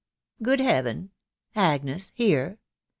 [0.41, 1.11] Good Heaven!
[1.55, 2.57] Agnes here?